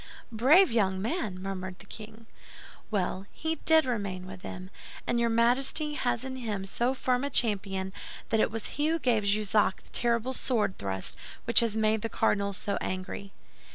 [0.31, 2.25] "Brave young man!" murmured the king.
[2.89, 4.71] "Well, he did remain with them;
[5.05, 7.93] and your Majesty has in him so firm a champion
[8.29, 12.09] that it was he who gave Jussac the terrible sword thrust which has made the
[12.09, 13.31] cardinal so angry."